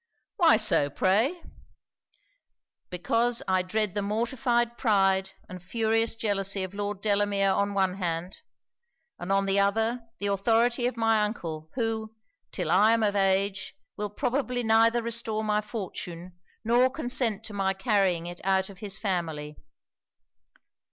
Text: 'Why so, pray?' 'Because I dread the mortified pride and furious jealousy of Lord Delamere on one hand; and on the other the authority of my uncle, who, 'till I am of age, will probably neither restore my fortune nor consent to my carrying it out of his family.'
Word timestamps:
'Why 0.37 0.57
so, 0.57 0.89
pray?' 0.89 1.43
'Because 2.89 3.43
I 3.47 3.61
dread 3.61 3.93
the 3.93 4.01
mortified 4.01 4.75
pride 4.75 5.29
and 5.47 5.61
furious 5.61 6.15
jealousy 6.15 6.63
of 6.63 6.73
Lord 6.73 7.01
Delamere 7.03 7.51
on 7.51 7.75
one 7.75 7.97
hand; 7.97 8.41
and 9.19 9.31
on 9.31 9.45
the 9.45 9.59
other 9.59 10.01
the 10.17 10.25
authority 10.25 10.87
of 10.87 10.97
my 10.97 11.21
uncle, 11.21 11.69
who, 11.75 12.15
'till 12.51 12.71
I 12.71 12.93
am 12.93 13.03
of 13.03 13.15
age, 13.15 13.75
will 13.95 14.09
probably 14.09 14.63
neither 14.63 15.03
restore 15.03 15.43
my 15.43 15.61
fortune 15.61 16.33
nor 16.63 16.89
consent 16.89 17.43
to 17.43 17.53
my 17.53 17.75
carrying 17.75 18.25
it 18.25 18.41
out 18.43 18.71
of 18.71 18.79
his 18.79 18.97
family.' 18.97 19.55